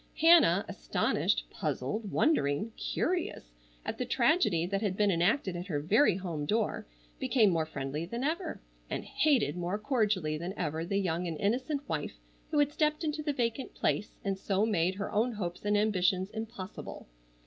[0.19, 3.53] Hannah, astonished, puzzled, wondering, curious,
[3.85, 6.87] at the tragedy that had been enacted at her very home door,
[7.19, 8.59] became more friendly than ever
[8.89, 12.17] and hated more cordially than ever the young and innocent wife
[12.49, 16.31] who had stepped into the vacant place and so made her own hopes and ambitions
[16.31, 17.07] impossible.